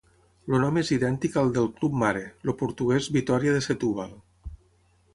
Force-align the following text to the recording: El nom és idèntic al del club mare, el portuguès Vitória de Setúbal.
El 0.53 0.63
nom 0.63 0.79
és 0.81 0.89
idèntic 0.95 1.37
al 1.43 1.53
del 1.59 1.69
club 1.77 1.99
mare, 2.05 2.25
el 2.49 2.55
portuguès 2.65 3.13
Vitória 3.19 3.57
de 3.59 3.65
Setúbal. 3.71 4.21